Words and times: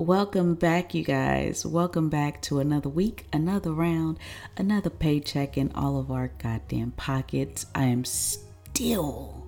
Welcome 0.00 0.54
back, 0.54 0.94
you 0.94 1.04
guys. 1.04 1.66
Welcome 1.66 2.08
back 2.08 2.40
to 2.42 2.58
another 2.58 2.88
week, 2.88 3.26
another 3.34 3.70
round, 3.70 4.18
another 4.56 4.88
paycheck 4.88 5.58
in 5.58 5.70
all 5.74 5.98
of 5.98 6.10
our 6.10 6.28
goddamn 6.42 6.92
pockets. 6.92 7.66
I 7.74 7.84
am 7.84 8.06
still 8.06 9.46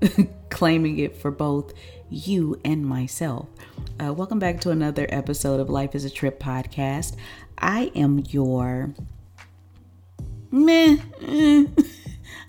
claiming 0.48 1.00
it 1.00 1.16
for 1.16 1.32
both 1.32 1.72
you 2.08 2.60
and 2.64 2.86
myself. 2.86 3.48
Uh, 4.00 4.12
welcome 4.12 4.38
back 4.38 4.60
to 4.60 4.70
another 4.70 5.08
episode 5.08 5.58
of 5.58 5.68
Life 5.68 5.96
is 5.96 6.04
a 6.04 6.10
Trip 6.10 6.38
podcast. 6.38 7.16
I 7.58 7.90
am 7.96 8.20
your 8.28 8.94
meh. 10.52 10.98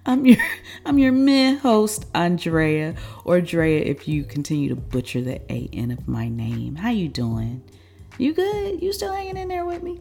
I'm 0.06 0.26
your 0.26 0.38
I'm 0.86 0.98
your 0.98 1.12
meh 1.12 1.56
host 1.56 2.06
Andrea 2.14 2.96
or 3.26 3.42
Drea 3.42 3.82
if 3.82 4.08
you 4.08 4.24
continue 4.24 4.70
to 4.70 4.76
butcher 4.76 5.22
the 5.22 5.42
A 5.52 5.70
N 5.74 5.92
of 5.92 6.08
my 6.08 6.28
name. 6.30 6.76
How 6.76 6.90
you 6.90 7.08
doing? 7.08 7.64
You 8.18 8.34
good? 8.34 8.82
You 8.82 8.94
still 8.94 9.14
hanging 9.14 9.38
in 9.38 9.48
there 9.48 9.66
with 9.66 9.84
me? 9.84 10.00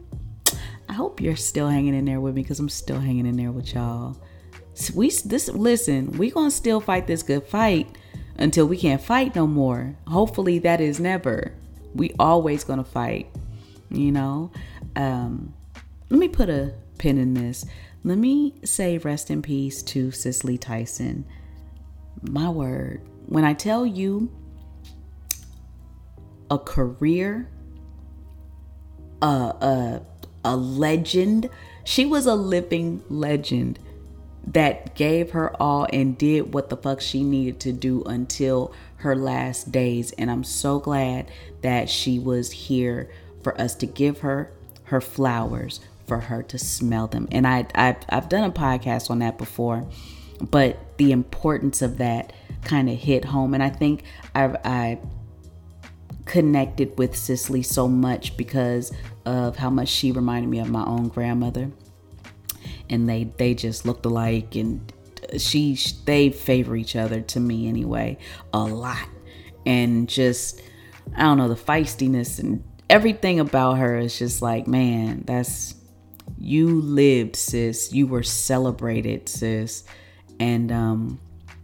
I 0.89 0.93
hope 0.93 1.21
you're 1.21 1.35
still 1.35 1.69
hanging 1.69 1.95
in 1.95 2.05
there 2.05 2.19
with 2.19 2.35
me 2.35 2.41
because 2.41 2.59
I'm 2.59 2.69
still 2.69 2.99
hanging 2.99 3.25
in 3.25 3.37
there 3.37 3.51
with 3.51 3.73
y'all. 3.73 4.17
We 4.93 5.09
this 5.09 5.49
listen, 5.49 6.11
we 6.17 6.31
gonna 6.31 6.51
still 6.51 6.81
fight 6.81 7.07
this 7.07 7.23
good 7.23 7.43
fight 7.43 7.87
until 8.37 8.65
we 8.65 8.77
can't 8.77 9.01
fight 9.01 9.35
no 9.35 9.45
more. 9.47 9.95
Hopefully 10.07 10.59
that 10.59 10.81
is 10.81 10.99
never. 10.99 11.53
We 11.93 12.13
always 12.19 12.63
gonna 12.63 12.83
fight. 12.83 13.27
You 13.89 14.11
know. 14.11 14.51
Um, 14.95 15.53
let 16.09 16.19
me 16.19 16.27
put 16.27 16.49
a 16.49 16.73
pin 16.97 17.17
in 17.17 17.33
this. 17.33 17.65
Let 18.03 18.17
me 18.17 18.55
say 18.63 18.97
rest 18.97 19.29
in 19.29 19.41
peace 19.41 19.83
to 19.83 20.09
Cicely 20.11 20.57
Tyson. 20.57 21.25
My 22.21 22.49
word, 22.49 23.01
when 23.27 23.43
I 23.43 23.53
tell 23.53 23.85
you 23.85 24.31
a 26.49 26.57
career, 26.57 27.47
a, 29.21 29.25
a, 29.25 30.01
a 30.43 30.55
legend, 30.55 31.49
she 31.83 32.05
was 32.05 32.25
a 32.25 32.33
living 32.33 33.03
legend 33.09 33.77
that 34.47 34.95
gave 34.95 35.31
her 35.31 35.55
all 35.61 35.87
and 35.93 36.17
did 36.17 36.53
what 36.53 36.69
the 36.69 36.77
fuck 36.77 37.01
she 37.01 37.23
needed 37.23 37.59
to 37.59 37.71
do 37.71 38.03
until 38.05 38.73
her 38.97 39.15
last 39.15 39.71
days. 39.71 40.11
And 40.13 40.31
I'm 40.31 40.43
so 40.43 40.79
glad 40.79 41.29
that 41.61 41.87
she 41.89 42.17
was 42.17 42.51
here 42.51 43.11
for 43.43 43.59
us 43.61 43.75
to 43.75 43.85
give 43.85 44.19
her 44.21 44.51
her 44.85 45.01
flowers, 45.01 45.79
for 46.11 46.19
her 46.19 46.43
to 46.43 46.57
smell 46.57 47.07
them. 47.07 47.25
And 47.31 47.47
I, 47.47 47.65
I've, 47.73 47.95
I've 48.09 48.27
done 48.27 48.43
a 48.43 48.51
podcast 48.51 49.09
on 49.09 49.19
that 49.19 49.37
before, 49.37 49.87
but 50.41 50.97
the 50.97 51.13
importance 51.13 51.81
of 51.81 51.99
that 51.99 52.33
kind 52.65 52.89
of 52.89 52.97
hit 52.97 53.23
home. 53.23 53.53
And 53.53 53.63
I 53.63 53.69
think 53.69 54.03
I, 54.35 54.57
I 54.65 54.99
connected 56.25 56.97
with 56.97 57.15
Cicely 57.15 57.63
so 57.63 57.87
much 57.87 58.35
because 58.35 58.91
of 59.25 59.55
how 59.55 59.69
much 59.69 59.87
she 59.87 60.11
reminded 60.11 60.49
me 60.49 60.59
of 60.59 60.69
my 60.69 60.83
own 60.83 61.07
grandmother. 61.07 61.71
And 62.89 63.07
they, 63.07 63.31
they 63.37 63.53
just 63.53 63.85
looked 63.85 64.05
alike 64.05 64.57
and 64.57 64.91
she 65.37 65.77
they 66.03 66.29
favor 66.29 66.75
each 66.75 66.97
other 66.97 67.21
to 67.21 67.39
me 67.39 67.69
anyway 67.69 68.17
a 68.51 68.59
lot 68.59 69.07
and 69.65 70.09
just 70.09 70.61
i 71.15 71.21
don't 71.21 71.37
know 71.37 71.47
the 71.47 71.55
feistiness 71.55 72.39
and 72.39 72.61
everything 72.89 73.39
about 73.39 73.77
her 73.77 73.97
is 73.97 74.17
just 74.17 74.41
like 74.41 74.67
man 74.67 75.23
that's 75.25 75.75
you 76.41 76.81
lived, 76.81 77.35
sis. 77.35 77.93
You 77.93 78.07
were 78.07 78.23
celebrated, 78.23 79.29
sis. 79.29 79.83
And, 80.39 80.71
um, 80.71 81.19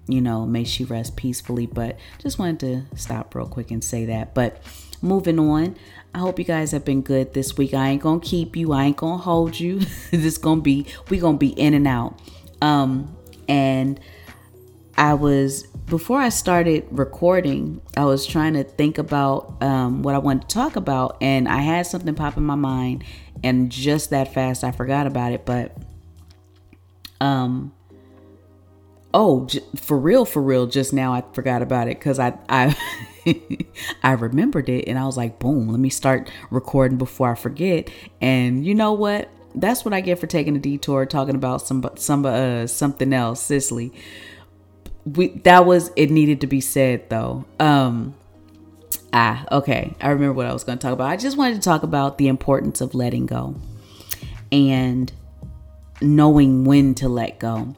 you 0.07 0.21
know, 0.21 0.45
may 0.45 0.63
she 0.63 0.85
rest 0.85 1.15
peacefully. 1.15 1.65
But 1.65 1.97
just 2.19 2.39
wanted 2.39 2.59
to 2.59 2.97
stop 2.97 3.33
real 3.35 3.47
quick 3.47 3.71
and 3.71 3.83
say 3.83 4.05
that. 4.05 4.33
But 4.33 4.61
moving 5.01 5.39
on, 5.39 5.75
I 6.13 6.19
hope 6.19 6.39
you 6.39 6.45
guys 6.45 6.71
have 6.71 6.85
been 6.85 7.01
good 7.01 7.33
this 7.33 7.57
week. 7.57 7.73
I 7.73 7.89
ain't 7.89 8.01
gonna 8.01 8.19
keep 8.19 8.55
you, 8.55 8.71
I 8.71 8.85
ain't 8.85 8.97
gonna 8.97 9.17
hold 9.17 9.59
you. 9.59 9.79
this 10.11 10.37
gonna 10.37 10.61
be, 10.61 10.87
we 11.09 11.19
gonna 11.19 11.37
be 11.37 11.49
in 11.49 11.73
and 11.73 11.87
out. 11.87 12.19
Um, 12.61 13.15
and 13.47 13.99
I 14.97 15.13
was 15.13 15.67
before 15.87 16.19
I 16.19 16.29
started 16.29 16.85
recording, 16.91 17.81
I 17.95 18.03
was 18.03 18.25
trying 18.25 18.53
to 18.55 18.63
think 18.63 18.97
about 18.97 19.61
um, 19.61 20.03
what 20.03 20.15
I 20.15 20.17
wanted 20.17 20.49
to 20.49 20.53
talk 20.53 20.75
about, 20.75 21.17
and 21.21 21.47
I 21.47 21.59
had 21.59 21.85
something 21.87 22.13
pop 22.13 22.35
in 22.35 22.43
my 22.43 22.55
mind, 22.55 23.03
and 23.43 23.71
just 23.71 24.09
that 24.09 24.33
fast 24.33 24.63
I 24.63 24.71
forgot 24.71 25.07
about 25.07 25.31
it. 25.31 25.45
But 25.45 25.75
um 27.19 27.71
oh 29.13 29.45
j- 29.45 29.61
for 29.75 29.97
real 29.97 30.25
for 30.25 30.41
real 30.41 30.67
just 30.67 30.93
now 30.93 31.13
I 31.13 31.23
forgot 31.33 31.61
about 31.61 31.87
it 31.87 31.99
cuz 31.99 32.19
I 32.19 32.37
I 32.49 32.75
I 34.03 34.11
remembered 34.11 34.69
it 34.69 34.87
and 34.87 34.99
I 34.99 35.05
was 35.05 35.17
like 35.17 35.39
boom 35.39 35.69
let 35.69 35.79
me 35.79 35.89
start 35.89 36.29
recording 36.51 36.97
before 36.97 37.31
I 37.31 37.35
forget. 37.35 37.89
And 38.21 38.65
you 38.65 38.75
know 38.75 38.93
what? 38.93 39.29
That's 39.55 39.83
what 39.83 39.93
I 39.93 40.01
get 40.01 40.19
for 40.19 40.27
taking 40.27 40.55
a 40.55 40.59
detour 40.59 41.05
talking 41.05 41.35
about 41.35 41.61
some 41.61 41.83
some 41.95 42.25
uh 42.25 42.67
something 42.67 43.13
else 43.13 43.41
Cicely 43.41 43.93
we 45.05 45.29
that 45.39 45.65
was 45.65 45.91
it 45.95 46.11
needed 46.11 46.41
to 46.41 46.47
be 46.47 46.61
said 46.61 47.09
though. 47.09 47.45
Um 47.59 48.15
Ah, 49.13 49.45
okay. 49.51 49.95
I 50.01 50.09
remember 50.09 50.33
what 50.33 50.45
I 50.45 50.53
was 50.53 50.63
going 50.63 50.77
to 50.77 50.81
talk 50.81 50.93
about. 50.93 51.09
I 51.09 51.17
just 51.17 51.37
wanted 51.37 51.55
to 51.55 51.61
talk 51.61 51.83
about 51.83 52.17
the 52.17 52.27
importance 52.27 52.81
of 52.81 52.93
letting 52.93 53.25
go 53.25 53.55
and 54.51 55.11
knowing 56.01 56.65
when 56.65 56.93
to 56.95 57.09
let 57.09 57.39
go. 57.39 57.75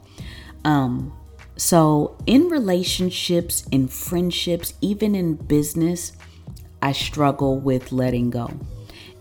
Um, 0.64 1.12
so, 1.56 2.16
in 2.26 2.48
relationships, 2.48 3.64
in 3.70 3.88
friendships, 3.88 4.74
even 4.80 5.14
in 5.14 5.34
business, 5.34 6.12
I 6.82 6.92
struggle 6.92 7.58
with 7.58 7.92
letting 7.92 8.30
go. 8.30 8.50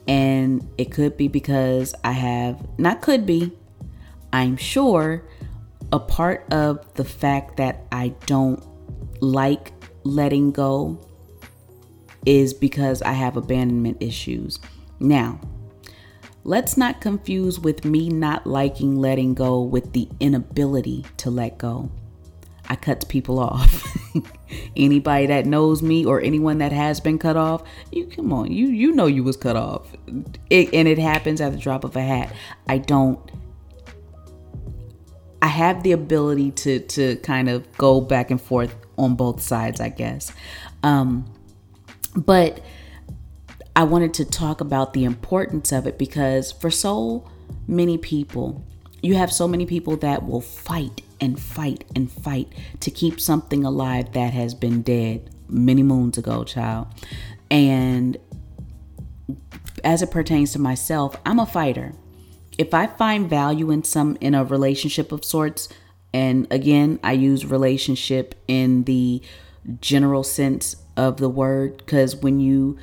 And 0.08 0.68
it 0.78 0.92
could 0.92 1.18
be 1.18 1.28
because 1.28 1.94
I 2.04 2.14
have, 2.14 2.66
not 2.80 3.02
could 3.02 3.26
be, 3.26 3.52
I'm 4.32 4.58
sure 4.58 5.24
a 5.92 6.00
part 6.00 6.46
of 6.52 6.94
the 6.96 7.04
fact 7.04 7.58
that 7.58 7.86
I 7.92 8.10
don't 8.26 8.64
like 9.22 9.74
letting 10.04 10.52
go 10.52 11.00
is 12.30 12.54
because 12.54 13.02
I 13.02 13.14
have 13.14 13.38
abandonment 13.38 13.98
issues. 14.00 14.60
Now, 15.00 15.42
let's 16.44 16.78
not 16.78 17.02
confuse 17.02 17.60
with 17.60 17.84
me 17.84 18.08
not 18.08 18.46
liking 18.46 18.98
letting 18.98 19.34
go 19.34 19.64
with 19.64 19.94
the 19.94 20.08
inability 20.20 21.06
to 21.18 21.32
let 21.32 21.58
go. 21.58 21.90
I 22.68 22.76
cut 22.76 23.10
people 23.10 23.40
off. 23.50 23.98
Anybody 24.78 25.26
that 25.26 25.48
knows 25.48 25.82
me 25.82 26.06
or 26.06 26.22
anyone 26.22 26.60
that 26.60 26.72
has 26.72 27.00
been 27.00 27.18
cut 27.18 27.36
off, 27.36 27.64
you 27.92 28.06
come 28.06 28.32
on, 28.32 28.52
you 28.52 28.68
you 28.68 28.92
know 28.92 29.08
you 29.08 29.24
was 29.24 29.36
cut 29.36 29.56
off. 29.56 29.92
It, 30.52 30.72
and 30.72 30.88
it 30.88 31.00
happens 31.00 31.42
at 31.42 31.52
the 31.52 31.58
drop 31.58 31.84
of 31.84 31.96
a 31.96 32.02
hat. 32.02 32.32
I 32.68 32.78
don't 32.78 33.20
I 35.42 35.48
have 35.48 35.82
the 35.82 35.94
ability 35.94 36.52
to 36.52 36.80
to 36.80 37.16
kind 37.18 37.50
of 37.50 37.76
go 37.80 38.02
back 38.02 38.30
and 38.30 38.40
forth 38.40 38.76
on 39.00 39.16
both 39.16 39.42
sides, 39.42 39.82
I 39.82 39.90
guess. 39.90 40.32
Um 40.84 41.26
but 42.16 42.62
I 43.76 43.84
wanted 43.84 44.14
to 44.16 44.26
talk 44.26 44.62
about 44.62 44.94
the 44.94 45.04
importance 45.06 45.72
of 45.72 45.88
it 45.88 45.98
because 45.98 46.52
for 46.52 46.70
so 46.70 47.30
many 47.68 47.98
people, 47.98 48.66
you 49.02 49.16
have 49.16 49.32
so 49.32 49.48
many 49.48 49.66
people 49.66 49.96
that 49.98 50.28
will 50.28 50.42
fight 50.42 51.02
and 51.22 51.40
fight 51.40 51.86
and 51.96 52.12
fight 52.12 52.52
to 52.82 52.92
keep 52.92 53.20
something 53.20 53.64
alive 53.64 54.14
that 54.14 54.34
has 54.34 54.54
been 54.54 54.82
dead 54.82 55.30
many 55.48 55.84
moons 55.84 56.18
ago, 56.18 56.44
child. 56.44 56.88
And 57.50 58.18
as 59.84 60.02
it 60.02 60.12
pertains 60.12 60.52
to 60.54 60.60
myself, 60.60 61.16
I'm 61.26 61.40
a 61.40 61.46
fighter. 61.46 61.94
If 62.58 62.74
I 62.74 62.88
find 62.88 63.30
value 63.30 63.72
in 63.72 63.84
some 63.84 64.18
in 64.20 64.36
a 64.36 64.44
relationship 64.44 65.12
of 65.12 65.24
sorts, 65.24 65.70
and 66.14 66.48
again, 66.52 67.00
I 67.04 67.14
use 67.14 67.46
relationship 67.46 68.36
in 68.48 68.84
the 68.84 69.22
general 69.80 70.24
sense 70.24 70.76
of 71.00 71.18
the 71.18 71.30
word 71.30 71.78
because 71.78 72.16
when 72.16 72.40
you 72.40 72.78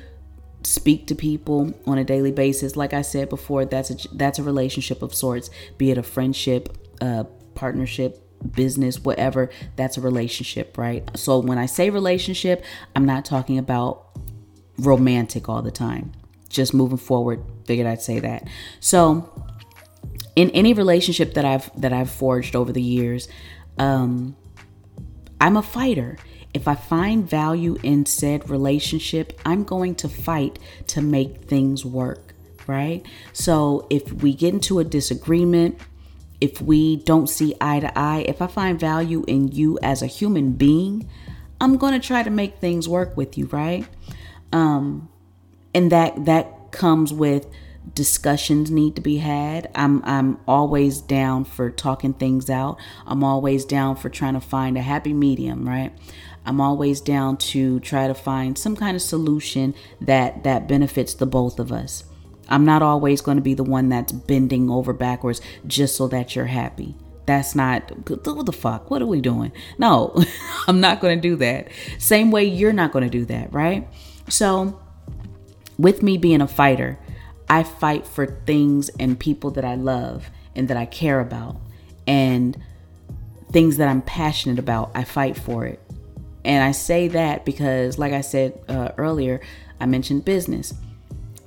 speak 0.63 1.07
to 1.07 1.15
people 1.15 1.73
on 1.85 1.97
a 1.97 2.03
daily 2.03 2.31
basis 2.31 2.75
like 2.75 2.91
i 2.93 3.01
said 3.01 3.29
before 3.29 3.63
that's 3.63 3.91
a 3.91 4.15
that's 4.15 4.39
a 4.39 4.43
relationship 4.43 5.01
of 5.01 5.13
sorts 5.13 5.49
be 5.77 5.91
it 5.91 5.97
a 5.97 6.03
friendship 6.03 6.75
a 6.99 7.25
partnership 7.53 8.27
business 8.55 8.99
whatever 8.99 9.49
that's 9.75 9.97
a 9.97 10.01
relationship 10.01 10.77
right? 10.77 11.09
So 11.15 11.39
when 11.39 11.57
i 11.57 11.67
say 11.67 11.89
relationship 11.89 12.63
i'm 12.95 13.05
not 13.05 13.23
talking 13.23 13.57
about 13.57 14.05
romantic 14.79 15.49
all 15.49 15.61
the 15.61 15.71
time. 15.71 16.11
Just 16.49 16.73
moving 16.73 16.97
forward 16.97 17.43
figured 17.65 17.87
i'd 17.87 18.01
say 18.01 18.19
that. 18.19 18.47
So 18.79 19.29
in 20.35 20.49
any 20.51 20.73
relationship 20.73 21.33
that 21.33 21.45
i've 21.45 21.69
that 21.79 21.93
i've 21.93 22.11
forged 22.11 22.55
over 22.55 22.71
the 22.71 22.81
years 22.81 23.27
um 23.79 24.35
i'm 25.41 25.57
a 25.57 25.63
fighter 25.63 26.17
if 26.57 26.67
I 26.67 26.73
find 26.73 27.29
value 27.29 27.77
in 27.83 28.07
said 28.07 28.49
relationship, 28.49 29.39
I'm 29.45 29.63
going 29.63 29.93
to 29.95 30.09
fight 30.09 30.57
to 30.87 31.03
make 31.03 31.43
things 31.43 31.85
work, 31.85 32.33
right? 32.65 33.05
So 33.31 33.85
if 33.91 34.11
we 34.11 34.33
get 34.33 34.55
into 34.55 34.79
a 34.79 34.83
disagreement, 34.83 35.79
if 36.41 36.59
we 36.59 36.95
don't 36.95 37.27
see 37.27 37.53
eye 37.61 37.79
to 37.79 37.95
eye, 37.97 38.25
if 38.27 38.41
I 38.41 38.47
find 38.47 38.79
value 38.79 39.23
in 39.27 39.49
you 39.49 39.77
as 39.83 40.01
a 40.01 40.07
human 40.07 40.53
being, 40.53 41.07
I'm 41.61 41.77
going 41.77 41.93
to 41.93 42.05
try 42.05 42.23
to 42.23 42.31
make 42.31 42.57
things 42.57 42.89
work 42.89 43.15
with 43.15 43.37
you, 43.37 43.45
right? 43.45 43.87
Um 44.51 45.09
and 45.75 45.91
that 45.91 46.25
that 46.25 46.71
comes 46.71 47.13
with 47.13 47.45
discussions 47.93 48.69
need 48.69 48.95
to 48.95 49.01
be 49.01 49.17
had. 49.17 49.69
I'm 49.75 50.03
I'm 50.03 50.39
always 50.47 51.01
down 51.01 51.45
for 51.45 51.69
talking 51.69 52.13
things 52.13 52.49
out. 52.49 52.77
I'm 53.05 53.23
always 53.23 53.65
down 53.65 53.95
for 53.95 54.09
trying 54.09 54.33
to 54.33 54.41
find 54.41 54.77
a 54.77 54.81
happy 54.81 55.13
medium, 55.13 55.67
right? 55.67 55.93
I'm 56.47 56.61
always 56.61 57.01
down 57.01 57.35
to 57.37 57.81
try 57.81 58.07
to 58.07 58.13
find 58.13 58.57
some 58.57 58.77
kind 58.77 58.95
of 58.95 59.01
solution 59.01 59.75
that 59.99 60.43
that 60.45 60.65
benefits 60.65 61.13
the 61.13 61.25
both 61.25 61.59
of 61.59 61.73
us. 61.73 62.05
I'm 62.47 62.63
not 62.63 62.81
always 62.81 63.19
going 63.19 63.35
to 63.35 63.43
be 63.43 63.53
the 63.53 63.65
one 63.65 63.89
that's 63.89 64.13
bending 64.13 64.69
over 64.69 64.93
backwards 64.93 65.41
just 65.67 65.97
so 65.97 66.07
that 66.07 66.37
you're 66.37 66.45
happy. 66.45 66.95
That's 67.25 67.53
not 67.53 67.91
what 68.07 68.45
the 68.45 68.53
fuck. 68.53 68.89
What 68.89 69.01
are 69.01 69.07
we 69.07 69.19
doing? 69.19 69.51
No, 69.77 70.15
I'm 70.67 70.79
not 70.79 71.01
going 71.01 71.17
to 71.17 71.21
do 71.21 71.35
that. 71.35 71.67
Same 71.97 72.31
way 72.31 72.45
you're 72.45 72.71
not 72.71 72.93
going 72.93 73.03
to 73.03 73.09
do 73.09 73.25
that, 73.25 73.51
right? 73.51 73.85
So, 74.29 74.79
with 75.77 76.01
me 76.01 76.17
being 76.17 76.39
a 76.39 76.47
fighter, 76.47 76.97
I 77.49 77.63
fight 77.63 78.07
for 78.07 78.25
things 78.25 78.87
and 78.97 79.19
people 79.19 79.51
that 79.51 79.65
I 79.65 79.75
love 79.75 80.29
and 80.55 80.69
that 80.69 80.77
I 80.77 80.85
care 80.85 81.19
about 81.19 81.57
and 82.07 82.57
things 83.51 83.75
that 83.77 83.89
I'm 83.89 84.01
passionate 84.01 84.59
about. 84.59 84.91
I 84.95 85.03
fight 85.03 85.37
for 85.37 85.65
it. 85.65 85.81
And 86.47 86.63
I 86.63 86.71
say 86.71 87.09
that 87.09 87.43
because, 87.43 87.99
like 87.99 88.13
I 88.13 88.21
said 88.21 88.57
uh, 88.69 88.91
earlier, 88.97 89.41
I 89.81 89.85
mentioned 89.85 90.23
business. 90.23 90.73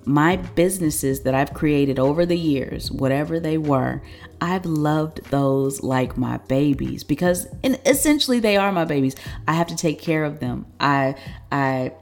My 0.04 0.36
businesses 0.36 1.22
that 1.22 1.34
I've 1.34 1.54
created 1.54 1.98
over 1.98 2.26
the 2.26 2.36
years, 2.36 2.90
whatever 2.90 3.40
they 3.40 3.56
were, 3.56 4.02
I've 4.42 4.66
loved 4.66 5.24
those 5.30 5.82
like 5.82 6.18
my 6.18 6.36
babies 6.48 7.02
because 7.02 7.46
and 7.64 7.80
essentially 7.86 8.40
they 8.40 8.58
are 8.58 8.72
my 8.72 8.84
babies. 8.84 9.16
I 9.48 9.54
have 9.54 9.68
to 9.68 9.76
take 9.76 10.00
care 10.00 10.24
of 10.24 10.38
them. 10.38 10.66
I 10.78 11.14
I 11.50 11.92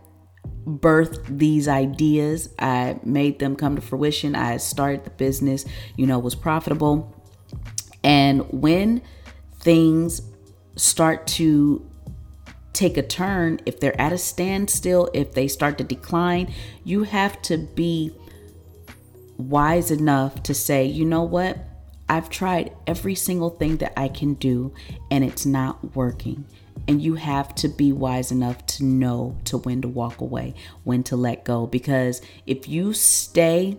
birthed 0.66 1.38
these 1.38 1.68
ideas. 1.68 2.48
I 2.58 2.98
made 3.04 3.38
them 3.38 3.54
come 3.54 3.76
to 3.76 3.82
fruition. 3.82 4.34
I 4.34 4.56
started 4.56 5.04
the 5.04 5.10
business, 5.10 5.64
you 5.96 6.06
know, 6.06 6.18
was 6.18 6.34
profitable. 6.34 7.14
And 8.02 8.42
when 8.52 9.02
things 9.60 10.22
start 10.76 11.26
to 11.26 11.87
take 12.78 12.96
a 12.96 13.02
turn, 13.02 13.58
if 13.66 13.80
they're 13.80 14.00
at 14.00 14.12
a 14.12 14.18
standstill, 14.18 15.10
if 15.12 15.32
they 15.32 15.48
start 15.48 15.78
to 15.78 15.84
decline, 15.84 16.52
you 16.84 17.02
have 17.02 17.42
to 17.42 17.58
be 17.58 18.12
wise 19.36 19.90
enough 19.90 20.42
to 20.44 20.54
say, 20.54 20.84
you 20.84 21.04
know 21.04 21.24
what? 21.24 21.58
I've 22.08 22.30
tried 22.30 22.72
every 22.86 23.16
single 23.16 23.50
thing 23.50 23.78
that 23.78 23.98
I 23.98 24.08
can 24.08 24.34
do 24.34 24.72
and 25.10 25.24
it's 25.24 25.44
not 25.44 25.96
working. 25.96 26.46
And 26.86 27.02
you 27.02 27.16
have 27.16 27.54
to 27.56 27.68
be 27.68 27.92
wise 27.92 28.30
enough 28.30 28.64
to 28.66 28.84
know 28.84 29.36
to 29.44 29.58
when 29.58 29.82
to 29.82 29.88
walk 29.88 30.20
away, 30.20 30.54
when 30.84 31.02
to 31.04 31.16
let 31.16 31.44
go. 31.44 31.66
Because 31.66 32.22
if 32.46 32.68
you 32.68 32.92
stay, 32.94 33.76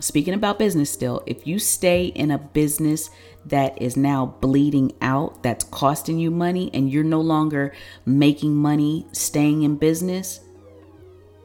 speaking 0.00 0.34
about 0.34 0.58
business 0.58 0.90
still, 0.90 1.22
if 1.26 1.46
you 1.46 1.58
stay 1.58 2.06
in 2.06 2.30
a 2.30 2.38
business 2.38 3.10
that 3.46 3.80
is 3.80 3.96
now 3.96 4.34
bleeding 4.40 4.92
out, 5.00 5.42
that's 5.42 5.64
costing 5.64 6.18
you 6.18 6.30
money, 6.30 6.70
and 6.74 6.90
you're 6.90 7.04
no 7.04 7.20
longer 7.20 7.72
making 8.04 8.54
money 8.54 9.06
staying 9.12 9.62
in 9.62 9.76
business, 9.76 10.40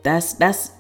that's 0.04 0.34
that's 0.34 0.72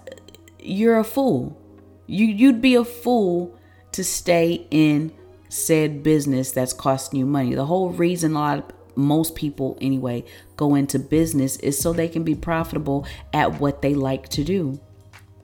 you're 0.60 1.00
a 1.00 1.04
fool. 1.04 1.60
You 2.08 2.26
you'd 2.26 2.62
be 2.62 2.76
a 2.76 2.86
fool 2.86 3.58
to 3.94 4.04
stay 4.04 4.68
in 4.72 5.12
said 5.50 6.04
business 6.04 6.52
that's 6.52 6.74
costing 6.74 7.20
you 7.20 7.26
money. 7.26 7.56
The 7.56 7.66
whole 7.66 7.92
reason 7.92 8.36
a 8.36 8.40
lot 8.40 8.58
of 8.60 8.66
most 8.98 9.36
people 9.36 9.78
anyway 9.82 10.24
go 10.56 10.76
into 10.76 11.00
business 11.00 11.58
is 11.58 11.80
so 11.80 11.92
they 11.92 12.08
can 12.08 12.24
be 12.24 12.36
profitable 12.36 13.06
at 13.34 13.60
what 13.60 13.82
they 13.82 13.94
like 13.94 14.30
to 14.30 14.44
do. 14.44 14.80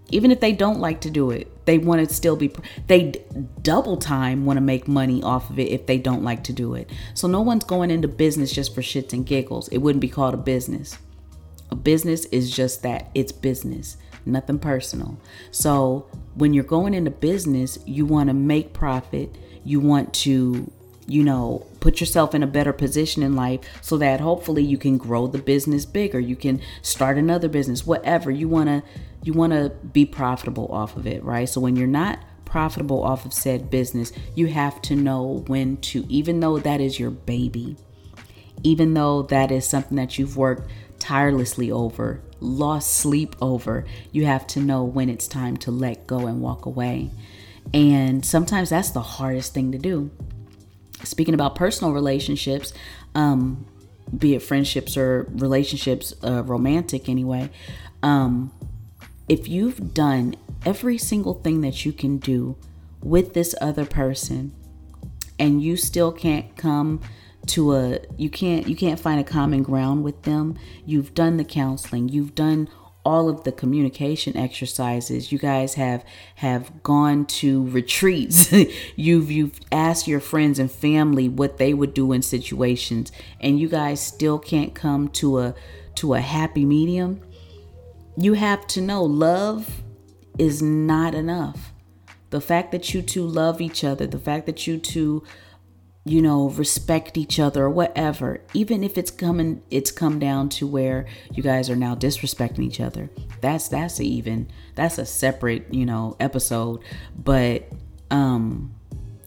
Even 0.09 0.31
if 0.31 0.39
they 0.39 0.51
don't 0.51 0.79
like 0.79 1.01
to 1.01 1.09
do 1.09 1.31
it, 1.31 1.50
they 1.65 1.77
want 1.77 2.07
to 2.07 2.13
still 2.13 2.35
be 2.35 2.51
they 2.87 3.13
double 3.61 3.97
time 3.97 4.45
want 4.45 4.57
to 4.57 4.61
make 4.61 4.87
money 4.87 5.21
off 5.23 5.49
of 5.49 5.59
it 5.59 5.69
if 5.71 5.85
they 5.85 5.97
don't 5.97 6.23
like 6.23 6.43
to 6.45 6.53
do 6.53 6.73
it. 6.73 6.89
So 7.13 7.27
no 7.27 7.41
one's 7.41 7.63
going 7.63 7.91
into 7.91 8.07
business 8.07 8.51
just 8.51 8.73
for 8.73 8.81
shits 8.81 9.13
and 9.13 9.25
giggles. 9.25 9.67
It 9.69 9.79
wouldn't 9.79 10.01
be 10.01 10.09
called 10.09 10.33
a 10.33 10.37
business. 10.37 10.97
A 11.69 11.75
business 11.75 12.25
is 12.25 12.51
just 12.51 12.83
that. 12.83 13.09
It's 13.15 13.31
business, 13.31 13.97
nothing 14.25 14.59
personal. 14.59 15.17
So 15.51 16.07
when 16.35 16.53
you're 16.53 16.63
going 16.63 16.93
into 16.93 17.11
business, 17.11 17.79
you 17.85 18.05
want 18.05 18.27
to 18.27 18.33
make 18.33 18.73
profit. 18.73 19.35
You 19.63 19.79
want 19.79 20.13
to 20.15 20.71
you 21.07 21.23
know, 21.23 21.65
put 21.79 21.99
yourself 21.99 22.35
in 22.35 22.43
a 22.43 22.47
better 22.47 22.73
position 22.73 23.23
in 23.23 23.35
life 23.35 23.59
so 23.81 23.97
that 23.97 24.19
hopefully 24.19 24.63
you 24.63 24.77
can 24.77 24.97
grow 24.97 25.27
the 25.27 25.39
business 25.39 25.85
bigger. 25.85 26.19
You 26.19 26.35
can 26.35 26.61
start 26.81 27.17
another 27.17 27.49
business, 27.49 27.85
whatever. 27.85 28.31
You 28.31 28.47
want 28.47 28.69
to 28.69 28.83
you 29.23 29.33
want 29.33 29.53
to 29.53 29.69
be 29.91 30.05
profitable 30.05 30.67
off 30.71 30.95
of 30.97 31.05
it, 31.05 31.23
right? 31.23 31.47
So 31.47 31.61
when 31.61 31.75
you're 31.75 31.87
not 31.87 32.19
profitable 32.45 33.03
off 33.03 33.23
of 33.23 33.33
said 33.33 33.69
business, 33.69 34.11
you 34.35 34.47
have 34.47 34.81
to 34.83 34.95
know 34.95 35.43
when 35.47 35.77
to 35.77 36.05
even 36.09 36.39
though 36.39 36.57
that 36.59 36.81
is 36.81 36.99
your 36.99 37.11
baby, 37.11 37.77
even 38.63 38.93
though 38.93 39.23
that 39.23 39.51
is 39.51 39.67
something 39.67 39.97
that 39.97 40.17
you've 40.17 40.37
worked 40.37 40.69
tirelessly 40.99 41.71
over, 41.71 42.21
lost 42.39 42.95
sleep 42.95 43.35
over, 43.41 43.85
you 44.11 44.25
have 44.25 44.45
to 44.47 44.59
know 44.59 44.83
when 44.83 45.09
it's 45.09 45.27
time 45.27 45.57
to 45.57 45.71
let 45.71 46.07
go 46.07 46.27
and 46.27 46.41
walk 46.41 46.65
away. 46.65 47.09
And 47.73 48.25
sometimes 48.25 48.69
that's 48.69 48.91
the 48.91 49.01
hardest 49.01 49.53
thing 49.53 49.71
to 49.71 49.77
do 49.77 50.11
speaking 51.03 51.33
about 51.33 51.55
personal 51.55 51.93
relationships, 51.93 52.73
um, 53.15 53.65
be 54.17 54.35
it 54.35 54.41
friendships 54.41 54.97
or 54.97 55.27
relationships, 55.31 56.13
uh, 56.23 56.43
romantic 56.43 57.07
anyway, 57.07 57.49
um, 58.03 58.51
if 59.29 59.47
you've 59.47 59.93
done 59.93 60.35
every 60.65 60.97
single 60.97 61.35
thing 61.35 61.61
that 61.61 61.85
you 61.85 61.93
can 61.93 62.17
do 62.17 62.55
with 63.01 63.33
this 63.33 63.55
other 63.61 63.85
person 63.85 64.53
and 65.39 65.63
you 65.63 65.75
still 65.75 66.11
can't 66.11 66.55
come 66.55 67.01
to 67.47 67.73
a 67.73 67.99
you 68.17 68.29
can't 68.29 68.67
you 68.67 68.75
can't 68.75 68.99
find 68.99 69.19
a 69.19 69.23
common 69.23 69.63
ground 69.63 70.03
with 70.03 70.21
them 70.23 70.55
you've 70.85 71.13
done 71.15 71.37
the 71.37 71.43
counseling 71.43 72.07
you've 72.07 72.35
done 72.35 72.69
all 73.03 73.29
of 73.29 73.43
the 73.43 73.51
communication 73.51 74.37
exercises. 74.37 75.31
You 75.31 75.39
guys 75.39 75.75
have 75.75 76.03
have 76.35 76.83
gone 76.83 77.25
to 77.25 77.67
retreats. 77.69 78.51
You've 78.95 79.31
you've 79.31 79.59
asked 79.71 80.07
your 80.07 80.19
friends 80.19 80.59
and 80.59 80.71
family 80.71 81.27
what 81.27 81.57
they 81.57 81.73
would 81.73 81.93
do 81.93 82.11
in 82.11 82.21
situations 82.21 83.11
and 83.39 83.59
you 83.59 83.67
guys 83.67 83.99
still 84.01 84.39
can't 84.39 84.75
come 84.75 85.07
to 85.09 85.39
a 85.39 85.55
to 85.95 86.13
a 86.13 86.21
happy 86.21 86.65
medium. 86.65 87.21
You 88.17 88.33
have 88.33 88.67
to 88.67 88.81
know 88.81 89.03
love 89.03 89.81
is 90.37 90.61
not 90.61 91.15
enough. 91.15 91.73
The 92.29 92.41
fact 92.41 92.71
that 92.71 92.93
you 92.93 93.01
two 93.01 93.25
love 93.25 93.59
each 93.61 93.83
other 93.83 94.07
the 94.07 94.19
fact 94.19 94.45
that 94.45 94.67
you 94.67 94.77
two 94.77 95.23
you 96.03 96.21
know 96.21 96.49
respect 96.49 97.15
each 97.15 97.39
other 97.39 97.65
or 97.65 97.69
whatever 97.69 98.41
even 98.53 98.83
if 98.83 98.97
it's 98.97 99.11
coming 99.11 99.61
it's 99.69 99.91
come 99.91 100.17
down 100.17 100.49
to 100.49 100.65
where 100.65 101.05
you 101.31 101.43
guys 101.43 101.69
are 101.69 101.75
now 101.75 101.93
disrespecting 101.95 102.63
each 102.63 102.79
other. 102.79 103.09
That's 103.41 103.67
that's 103.67 103.99
even 103.99 104.49
that's 104.75 104.97
a 104.97 105.05
separate 105.05 105.71
you 105.73 105.85
know 105.85 106.15
episode. 106.19 106.83
But 107.15 107.69
um 108.09 108.73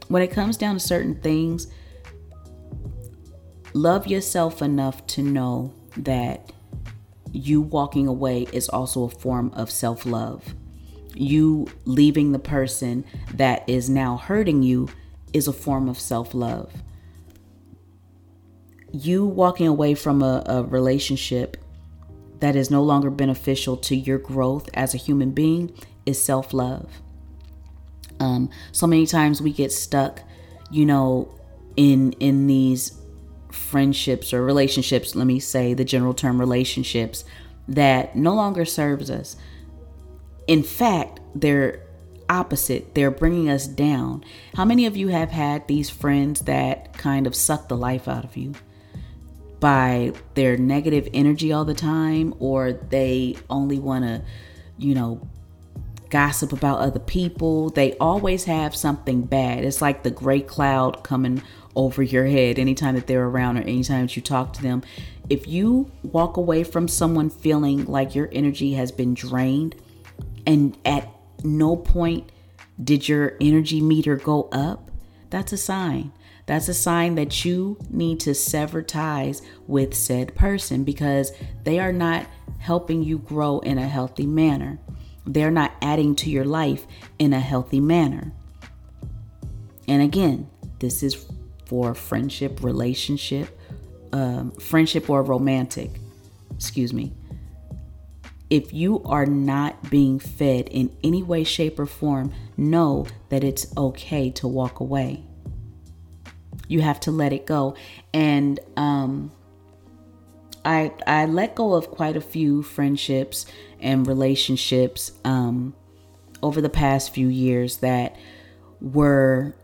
when 0.08 0.22
it 0.22 0.32
comes 0.32 0.56
down 0.56 0.74
to 0.74 0.80
certain 0.80 1.20
things 1.20 1.68
love 3.72 4.06
yourself 4.06 4.62
enough 4.62 5.06
to 5.06 5.22
know 5.22 5.72
that 5.96 6.52
you 7.32 7.60
walking 7.60 8.06
away 8.06 8.46
is 8.52 8.68
also 8.68 9.04
a 9.04 9.08
form 9.10 9.52
of 9.54 9.70
self-love. 9.70 10.54
You 11.14 11.66
leaving 11.84 12.32
the 12.32 12.38
person 12.38 13.04
that 13.34 13.68
is 13.68 13.90
now 13.90 14.16
hurting 14.16 14.62
you 14.62 14.88
is 15.34 15.48
a 15.48 15.52
form 15.52 15.88
of 15.88 16.00
self 16.00 16.32
love. 16.32 16.72
You 18.92 19.26
walking 19.26 19.66
away 19.66 19.94
from 19.94 20.22
a, 20.22 20.42
a, 20.46 20.62
relationship 20.62 21.56
that 22.38 22.54
is 22.54 22.70
no 22.70 22.82
longer 22.82 23.10
beneficial 23.10 23.76
to 23.78 23.96
your 23.96 24.18
growth 24.18 24.70
as 24.72 24.94
a 24.94 24.96
human 24.96 25.32
being 25.32 25.76
is 26.06 26.22
self 26.22 26.54
love. 26.54 26.88
Um, 28.20 28.48
so 28.70 28.86
many 28.86 29.06
times 29.06 29.42
we 29.42 29.52
get 29.52 29.72
stuck, 29.72 30.22
you 30.70 30.86
know, 30.86 31.28
in 31.76 32.12
in 32.12 32.46
these 32.46 32.96
friendships 33.50 34.32
or 34.32 34.44
relationships. 34.44 35.16
Let 35.16 35.26
me 35.26 35.40
say 35.40 35.74
the 35.74 35.84
general 35.84 36.14
term 36.14 36.38
relationships 36.38 37.24
that 37.66 38.14
no 38.14 38.34
longer 38.34 38.64
serves 38.64 39.10
us. 39.10 39.36
In 40.46 40.62
fact, 40.62 41.20
they're 41.34 41.83
opposite. 42.28 42.94
They're 42.94 43.10
bringing 43.10 43.48
us 43.48 43.66
down. 43.66 44.24
How 44.54 44.64
many 44.64 44.86
of 44.86 44.96
you 44.96 45.08
have 45.08 45.30
had 45.30 45.66
these 45.66 45.90
friends 45.90 46.42
that 46.42 46.96
kind 46.96 47.26
of 47.26 47.34
suck 47.34 47.68
the 47.68 47.76
life 47.76 48.08
out 48.08 48.24
of 48.24 48.36
you 48.36 48.54
by 49.60 50.12
their 50.34 50.56
negative 50.56 51.08
energy 51.14 51.52
all 51.52 51.64
the 51.64 51.74
time, 51.74 52.34
or 52.38 52.72
they 52.72 53.36
only 53.48 53.78
want 53.78 54.04
to, 54.04 54.22
you 54.78 54.94
know, 54.94 55.26
gossip 56.10 56.52
about 56.52 56.80
other 56.80 57.00
people? 57.00 57.70
They 57.70 57.96
always 57.98 58.44
have 58.44 58.76
something 58.76 59.22
bad. 59.22 59.64
It's 59.64 59.82
like 59.82 60.02
the 60.02 60.10
gray 60.10 60.40
cloud 60.40 61.02
coming 61.02 61.42
over 61.76 62.02
your 62.02 62.26
head 62.26 62.58
anytime 62.58 62.94
that 62.94 63.06
they're 63.06 63.26
around 63.26 63.58
or 63.58 63.62
anytime 63.62 64.02
that 64.02 64.14
you 64.14 64.22
talk 64.22 64.52
to 64.52 64.62
them. 64.62 64.82
If 65.28 65.48
you 65.48 65.90
walk 66.02 66.36
away 66.36 66.62
from 66.62 66.86
someone 66.86 67.30
feeling 67.30 67.86
like 67.86 68.14
your 68.14 68.28
energy 68.32 68.74
has 68.74 68.92
been 68.92 69.14
drained, 69.14 69.74
and 70.46 70.76
at 70.84 71.08
no 71.44 71.76
point 71.76 72.30
did 72.82 73.08
your 73.08 73.36
energy 73.40 73.80
meter 73.80 74.16
go 74.16 74.48
up, 74.52 74.90
that's 75.30 75.52
a 75.52 75.56
sign. 75.56 76.12
That's 76.46 76.68
a 76.68 76.74
sign 76.74 77.14
that 77.14 77.44
you 77.44 77.78
need 77.88 78.20
to 78.20 78.34
sever 78.34 78.82
ties 78.82 79.40
with 79.66 79.94
said 79.94 80.34
person 80.34 80.84
because 80.84 81.32
they 81.64 81.78
are 81.78 81.92
not 81.92 82.26
helping 82.58 83.02
you 83.02 83.18
grow 83.18 83.60
in 83.60 83.78
a 83.78 83.88
healthy 83.88 84.26
manner. 84.26 84.78
They're 85.26 85.50
not 85.50 85.72
adding 85.80 86.14
to 86.16 86.30
your 86.30 86.44
life 86.44 86.86
in 87.18 87.32
a 87.32 87.40
healthy 87.40 87.80
manner. 87.80 88.32
And 89.88 90.02
again, 90.02 90.48
this 90.80 91.02
is 91.02 91.26
for 91.66 91.94
friendship, 91.94 92.62
relationship, 92.62 93.58
um, 94.12 94.50
friendship 94.52 95.08
or 95.08 95.22
romantic. 95.22 95.90
Excuse 96.54 96.92
me. 96.92 97.12
If 98.54 98.72
you 98.72 99.02
are 99.02 99.26
not 99.26 99.90
being 99.90 100.20
fed 100.20 100.68
in 100.68 100.96
any 101.02 101.24
way, 101.24 101.42
shape, 101.42 101.76
or 101.76 101.86
form, 101.86 102.32
know 102.56 103.04
that 103.28 103.42
it's 103.42 103.66
okay 103.76 104.30
to 104.30 104.46
walk 104.46 104.78
away. 104.78 105.24
You 106.68 106.80
have 106.80 107.00
to 107.00 107.10
let 107.10 107.32
it 107.32 107.46
go. 107.46 107.74
And 108.12 108.60
um, 108.76 109.32
I 110.64 110.92
I 111.04 111.26
let 111.26 111.56
go 111.56 111.74
of 111.74 111.90
quite 111.90 112.16
a 112.16 112.20
few 112.20 112.62
friendships 112.62 113.46
and 113.80 114.06
relationships 114.06 115.10
um, 115.24 115.74
over 116.40 116.60
the 116.60 116.70
past 116.70 117.12
few 117.12 117.26
years 117.26 117.78
that 117.78 118.14
were 118.80 119.56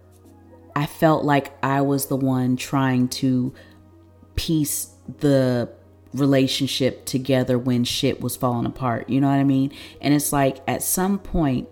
I 0.75 0.87
felt 0.87 1.25
like 1.25 1.53
I 1.63 1.83
was 1.83 2.07
the 2.07 2.17
one 2.17 2.57
trying 2.57 3.07
to 3.23 3.55
piece 4.35 4.93
the 5.21 5.71
relationship 6.13 7.05
together 7.05 7.59
when 7.59 7.85
shit 7.85 8.21
was 8.21 8.37
falling 8.37 8.67
apart. 8.67 9.09
You 9.09 9.21
know 9.21 9.29
what 9.29 9.39
I 9.39 9.45
mean? 9.45 9.73
And 10.01 10.13
it's 10.15 10.33
like 10.33 10.59
at 10.67 10.83
some 10.83 11.19
point 11.19 11.69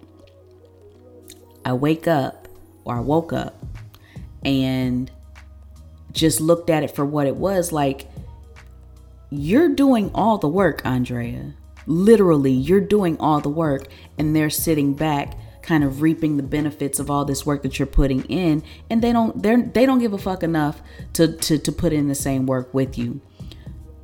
I 1.65 1.73
wake 1.73 2.07
up 2.07 2.49
or 2.85 2.97
I 2.97 3.01
woke 3.01 3.33
up 3.33 3.63
and 4.43 5.11
just 6.13 6.41
looked 6.41 6.71
at 6.71 6.83
it 6.83 6.95
for 6.95 7.05
what 7.05 7.27
it 7.27 7.37
was 7.37 7.73
like 7.73 8.09
you're 9.31 9.69
doing 9.69 10.11
all 10.15 10.39
the 10.39 10.49
work, 10.49 10.81
Andrea. 10.85 11.55
Literally, 11.87 12.53
you're 12.53 12.81
doing 12.81 13.19
all 13.19 13.41
the 13.41 13.49
work, 13.49 13.89
and 14.19 14.35
they're 14.35 14.51
sitting 14.51 14.95
back, 14.95 15.35
kind 15.63 15.85
of 15.85 16.01
reaping 16.01 16.37
the 16.37 16.43
benefits 16.43 16.99
of 16.99 17.11
all 17.11 17.25
this 17.25 17.45
work 17.45 17.63
that 17.63 17.79
you're 17.79 17.87
putting 17.87 18.25
in, 18.25 18.63
and 18.89 19.03
they 19.03 19.13
don't 19.13 19.43
they're 19.43 19.61
they 19.63 19.85
don't 19.85 19.99
give 19.99 20.13
a 20.13 20.19
fuck 20.19 20.43
enough 20.43 20.81
to 21.15 21.37
to, 21.37 21.59
to 21.59 21.73
put 21.73 21.93
in 21.93 22.09
the 22.09 22.15
same 22.15 22.47
work 22.47 22.73
with 22.73 22.97
you. 22.97 23.21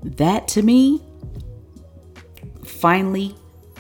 That 0.05 0.47
to 0.49 0.63
me, 0.63 1.03
finally, 2.65 3.35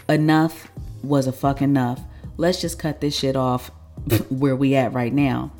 enough 0.08 0.70
was 1.02 1.26
a 1.26 1.32
fuck 1.32 1.62
enough. 1.62 2.00
Let's 2.36 2.60
just 2.60 2.78
cut 2.78 3.00
this 3.00 3.16
shit 3.16 3.36
off 3.36 3.68
where 4.30 4.56
we 4.56 4.74
at 4.74 4.92
right 4.92 5.12
now 5.12 5.52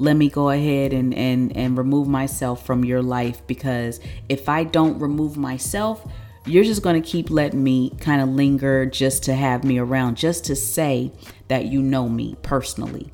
let 0.00 0.16
me 0.16 0.30
go 0.30 0.48
ahead 0.48 0.94
and 0.94 1.14
and 1.14 1.54
and 1.54 1.76
remove 1.76 2.08
myself 2.08 2.64
from 2.64 2.84
your 2.86 3.02
life 3.02 3.46
because 3.46 4.00
if 4.30 4.48
I 4.48 4.64
don't 4.64 4.98
remove 4.98 5.36
myself, 5.36 6.10
you're 6.46 6.64
just 6.64 6.82
going 6.82 7.00
to 7.00 7.06
keep 7.06 7.28
letting 7.28 7.62
me 7.62 7.90
kind 8.00 8.22
of 8.22 8.30
linger 8.30 8.86
just 8.86 9.22
to 9.24 9.34
have 9.34 9.62
me 9.62 9.78
around, 9.78 10.16
just 10.16 10.46
to 10.46 10.56
say 10.56 11.12
that 11.48 11.66
you 11.66 11.82
know 11.82 12.08
me 12.08 12.34
personally. 12.40 13.12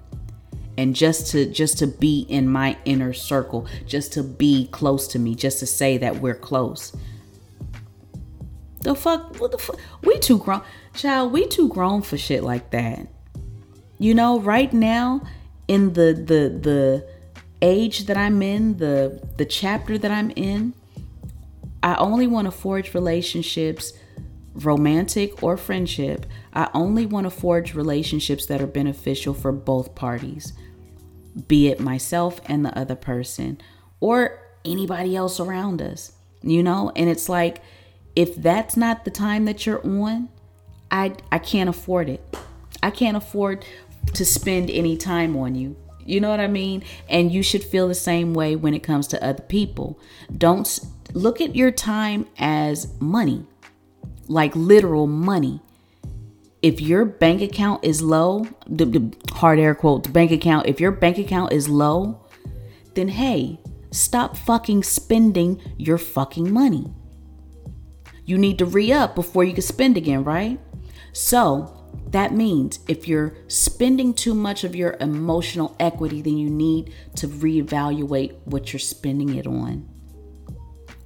And 0.78 0.94
just 0.94 1.28
to 1.32 1.46
just 1.46 1.78
to 1.78 1.86
be 1.86 2.26
in 2.28 2.48
my 2.48 2.76
inner 2.84 3.12
circle, 3.12 3.66
just 3.86 4.12
to 4.14 4.22
be 4.22 4.68
close 4.68 5.08
to 5.08 5.18
me, 5.18 5.34
just 5.34 5.58
to 5.60 5.66
say 5.66 5.96
that 5.98 6.20
we're 6.20 6.34
close. 6.34 6.94
The 8.82 8.94
fuck 8.94 9.40
what 9.40 9.52
the 9.52 9.58
fuck 9.58 9.78
we 10.02 10.18
too 10.18 10.38
grown. 10.38 10.62
Child, 10.94 11.32
we 11.32 11.46
too 11.46 11.68
grown 11.68 12.02
for 12.02 12.18
shit 12.18 12.42
like 12.42 12.70
that. 12.70 13.08
You 13.98 14.14
know, 14.14 14.38
right 14.38 14.72
now 14.72 15.22
in 15.66 15.94
the 15.94 16.12
the 16.12 16.58
the 16.60 17.06
age 17.62 18.06
that 18.06 18.16
I'm 18.16 18.42
in, 18.42 18.76
the 18.76 19.26
the 19.38 19.46
chapter 19.46 19.96
that 19.96 20.10
I'm 20.10 20.30
in, 20.36 20.74
I 21.82 21.94
only 21.96 22.26
want 22.26 22.46
to 22.46 22.50
forge 22.50 22.92
relationships 22.92 23.92
romantic 24.56 25.42
or 25.42 25.56
friendship. 25.56 26.26
I 26.52 26.68
only 26.74 27.06
want 27.06 27.24
to 27.24 27.30
forge 27.30 27.74
relationships 27.74 28.46
that 28.46 28.60
are 28.60 28.66
beneficial 28.66 29.34
for 29.34 29.52
both 29.52 29.94
parties, 29.94 30.52
be 31.48 31.68
it 31.68 31.80
myself 31.80 32.40
and 32.46 32.64
the 32.64 32.76
other 32.78 32.94
person 32.94 33.60
or 34.00 34.40
anybody 34.64 35.16
else 35.16 35.38
around 35.40 35.82
us. 35.82 36.12
You 36.42 36.62
know, 36.62 36.92
and 36.94 37.08
it's 37.08 37.28
like 37.28 37.62
if 38.14 38.36
that's 38.36 38.76
not 38.76 39.04
the 39.04 39.10
time 39.10 39.44
that 39.46 39.66
you're 39.66 39.84
on, 39.84 40.28
I 40.90 41.14
I 41.32 41.38
can't 41.38 41.68
afford 41.68 42.08
it. 42.08 42.36
I 42.82 42.90
can't 42.90 43.16
afford 43.16 43.64
to 44.14 44.24
spend 44.24 44.70
any 44.70 44.96
time 44.96 45.36
on 45.36 45.54
you. 45.54 45.76
You 46.04 46.20
know 46.20 46.30
what 46.30 46.40
I 46.40 46.46
mean? 46.46 46.84
And 47.08 47.32
you 47.32 47.42
should 47.42 47.64
feel 47.64 47.88
the 47.88 47.94
same 47.94 48.32
way 48.32 48.54
when 48.54 48.74
it 48.74 48.82
comes 48.82 49.08
to 49.08 49.24
other 49.24 49.42
people. 49.42 49.98
Don't 50.36 50.78
look 51.12 51.40
at 51.40 51.56
your 51.56 51.72
time 51.72 52.26
as 52.38 52.88
money, 53.00 53.44
like 54.28 54.54
literal 54.54 55.06
money. 55.06 55.60
If 56.66 56.80
your 56.80 57.04
bank 57.04 57.42
account 57.42 57.84
is 57.84 58.02
low, 58.02 58.44
the, 58.66 58.86
the 58.86 59.16
hard 59.34 59.60
air 59.60 59.72
quote, 59.72 60.12
bank 60.12 60.32
account, 60.32 60.66
if 60.66 60.80
your 60.80 60.90
bank 60.90 61.16
account 61.16 61.52
is 61.52 61.68
low, 61.68 62.26
then 62.94 63.06
hey, 63.06 63.60
stop 63.92 64.36
fucking 64.36 64.82
spending 64.82 65.62
your 65.76 65.96
fucking 65.96 66.52
money. 66.52 66.92
You 68.24 68.36
need 68.36 68.58
to 68.58 68.64
re 68.64 68.92
up 68.92 69.14
before 69.14 69.44
you 69.44 69.52
can 69.52 69.62
spend 69.62 69.96
again, 69.96 70.24
right? 70.24 70.58
So, 71.12 71.88
that 72.08 72.34
means 72.34 72.80
if 72.88 73.06
you're 73.06 73.36
spending 73.46 74.12
too 74.12 74.34
much 74.34 74.64
of 74.64 74.74
your 74.74 74.96
emotional 74.98 75.76
equity, 75.78 76.20
then 76.20 76.36
you 76.36 76.50
need 76.50 76.92
to 77.14 77.28
reevaluate 77.28 78.38
what 78.44 78.72
you're 78.72 78.80
spending 78.80 79.36
it 79.36 79.46
on, 79.46 79.88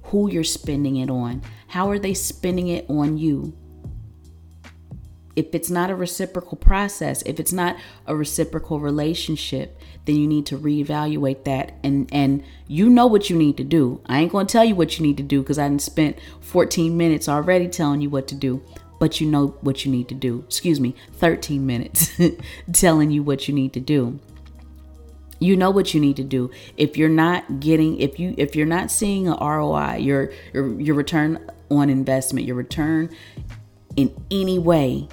who 0.05 0.27
you're 0.27 0.43
spending 0.43 0.95
it 0.95 1.11
on, 1.11 1.43
how 1.67 1.91
are 1.91 1.99
they 1.99 2.15
spending 2.15 2.69
it 2.69 2.89
on 2.89 3.19
you. 3.19 3.55
If 5.41 5.55
it's 5.55 5.71
not 5.71 5.89
a 5.89 5.95
reciprocal 5.95 6.55
process, 6.55 7.23
if 7.23 7.39
it's 7.39 7.51
not 7.51 7.75
a 8.05 8.15
reciprocal 8.15 8.79
relationship, 8.79 9.79
then 10.05 10.15
you 10.17 10.27
need 10.27 10.45
to 10.47 10.57
reevaluate 10.57 11.45
that 11.45 11.73
and 11.83 12.07
and 12.13 12.43
you 12.67 12.89
know 12.89 13.07
what 13.07 13.31
you 13.31 13.35
need 13.35 13.57
to 13.57 13.63
do. 13.63 14.01
I 14.05 14.19
ain't 14.19 14.31
going 14.31 14.45
to 14.45 14.51
tell 14.51 14.63
you 14.63 14.75
what 14.75 14.99
you 14.99 15.05
need 15.05 15.17
to 15.17 15.23
do 15.23 15.41
cuz 15.41 15.57
I 15.57 15.67
done 15.67 15.79
spent 15.79 16.17
14 16.41 16.95
minutes 16.95 17.27
already 17.27 17.67
telling 17.67 18.01
you 18.01 18.09
what 18.11 18.27
to 18.27 18.35
do 18.35 18.61
but 18.99 19.19
you 19.19 19.25
know 19.25 19.47
what 19.61 19.83
you 19.83 19.91
need 19.91 20.07
to 20.09 20.13
do. 20.13 20.43
Excuse 20.45 20.79
me, 20.79 20.93
13 21.13 21.65
minutes 21.65 22.11
telling 22.71 23.09
you 23.09 23.23
what 23.23 23.47
you 23.47 23.53
need 23.55 23.73
to 23.73 23.79
do. 23.79 24.19
You 25.39 25.57
know 25.57 25.71
what 25.71 25.95
you 25.95 25.99
need 25.99 26.17
to 26.17 26.23
do. 26.23 26.51
If 26.77 26.97
you're 26.97 27.09
not 27.09 27.59
getting 27.59 27.99
if 27.99 28.19
you 28.19 28.35
if 28.37 28.55
you're 28.55 28.67
not 28.67 28.91
seeing 28.91 29.27
a 29.27 29.35
ROI, 29.41 29.95
your 29.95 30.31
your 30.53 30.79
your 30.79 30.95
return 30.95 31.49
on 31.71 31.89
investment, 31.89 32.45
your 32.45 32.55
return 32.55 33.09
in 33.95 34.13
any 34.29 34.59
way 34.59 35.07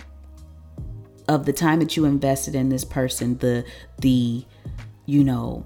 of 1.29 1.45
the 1.45 1.53
time 1.53 1.79
that 1.79 1.97
you 1.97 2.07
invested 2.07 2.55
in 2.55 2.71
this 2.71 2.85
person, 2.85 3.39
the 3.39 3.65
the 4.01 4.45
you 5.09 5.25
know, 5.25 5.65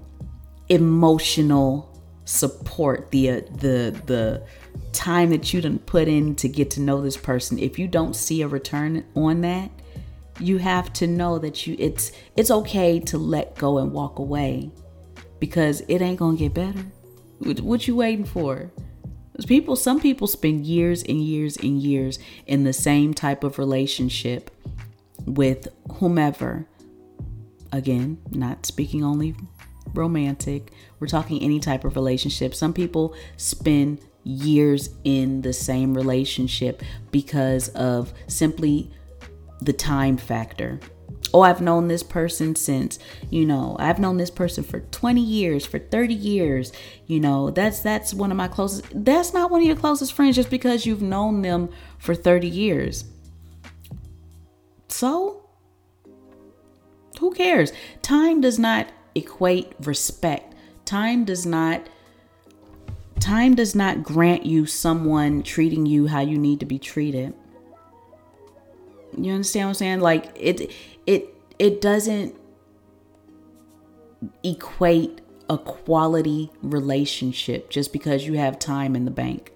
emotional 0.69 2.01
support, 2.23 3.11
the 3.11 3.29
uh, 3.29 3.41
the 3.57 4.01
the 4.05 4.43
time 4.93 5.29
that 5.31 5.53
you 5.53 5.61
didn't 5.61 5.85
put 5.85 6.07
in 6.07 6.35
to 6.35 6.47
get 6.47 6.71
to 6.71 6.81
know 6.81 7.01
this 7.01 7.17
person, 7.17 7.59
if 7.59 7.77
you 7.77 7.87
don't 7.87 8.15
see 8.15 8.41
a 8.41 8.47
return 8.47 9.03
on 9.15 9.41
that, 9.41 9.69
you 10.39 10.59
have 10.59 10.93
to 10.93 11.07
know 11.07 11.37
that 11.39 11.67
you 11.67 11.75
it's 11.77 12.13
it's 12.37 12.49
okay 12.51 12.99
to 13.01 13.17
let 13.17 13.55
go 13.55 13.79
and 13.79 13.91
walk 13.91 14.19
away 14.19 14.71
because 15.39 15.81
it 15.89 16.01
ain't 16.01 16.19
gonna 16.19 16.37
get 16.37 16.53
better. 16.53 16.85
What 17.39 17.85
you 17.85 17.97
waiting 17.97 18.25
for? 18.25 18.71
People, 19.47 19.75
some 19.75 19.99
people 19.99 20.27
spend 20.27 20.65
years 20.65 21.03
and 21.03 21.19
years 21.19 21.57
and 21.57 21.81
years 21.81 22.19
in 22.45 22.63
the 22.63 22.71
same 22.71 23.13
type 23.13 23.43
of 23.43 23.57
relationship 23.57 24.51
with 25.25 25.67
whomever. 25.93 26.67
Again, 27.71 28.19
not 28.31 28.65
speaking 28.65 29.03
only 29.03 29.35
romantic. 29.93 30.71
We're 30.99 31.07
talking 31.07 31.41
any 31.41 31.59
type 31.59 31.83
of 31.83 31.95
relationship. 31.95 32.53
Some 32.53 32.73
people 32.73 33.15
spend 33.37 33.99
years 34.23 34.89
in 35.03 35.41
the 35.41 35.53
same 35.53 35.93
relationship 35.93 36.81
because 37.11 37.69
of 37.69 38.13
simply 38.27 38.91
the 39.61 39.73
time 39.73 40.17
factor. 40.17 40.79
Oh, 41.33 41.41
I've 41.41 41.61
known 41.61 41.87
this 41.87 42.03
person 42.03 42.55
since, 42.55 42.99
you 43.31 43.43
know, 43.45 43.75
I've 43.79 43.97
known 43.97 44.17
this 44.17 44.29
person 44.29 44.63
for 44.63 44.81
20 44.81 45.19
years, 45.19 45.65
for 45.65 45.79
30 45.79 46.13
years. 46.13 46.71
You 47.07 47.19
know, 47.19 47.49
that's 47.49 47.79
that's 47.79 48.13
one 48.13 48.29
of 48.29 48.37
my 48.37 48.47
closest 48.47 48.85
that's 48.93 49.33
not 49.33 49.49
one 49.49 49.61
of 49.61 49.67
your 49.67 49.75
closest 49.75 50.13
friends 50.13 50.35
just 50.35 50.51
because 50.51 50.85
you've 50.85 51.01
known 51.01 51.41
them 51.41 51.69
for 51.97 52.13
30 52.13 52.47
years. 52.47 53.05
So, 54.93 55.41
who 57.19 57.33
cares? 57.33 57.73
Time 58.03 58.41
does 58.41 58.59
not 58.59 58.91
equate 59.15 59.73
respect. 59.79 60.53
Time 60.85 61.25
does 61.25 61.47
not 61.47 61.89
time 63.19 63.55
does 63.55 63.73
not 63.73 64.03
grant 64.03 64.45
you 64.45 64.67
someone 64.67 65.41
treating 65.41 65.87
you 65.87 66.05
how 66.05 66.19
you 66.19 66.37
need 66.37 66.59
to 66.59 66.67
be 66.67 66.77
treated. 66.77 67.33
You 69.17 69.33
understand 69.33 69.65
what 69.65 69.69
I'm 69.69 69.73
saying? 69.73 69.99
Like 70.01 70.31
it 70.35 70.71
it 71.07 71.33
it 71.57 71.81
doesn't 71.81 72.35
equate 74.43 75.21
a 75.49 75.57
quality 75.57 76.51
relationship 76.61 77.71
just 77.71 77.91
because 77.93 78.27
you 78.27 78.33
have 78.35 78.59
time 78.59 78.95
in 78.95 79.05
the 79.05 79.11
bank 79.11 79.51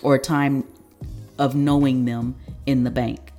or 0.00 0.16
time 0.16 0.64
of 1.38 1.54
knowing 1.54 2.06
them 2.06 2.36
in 2.64 2.84
the 2.84 2.90
bank. 2.90 3.33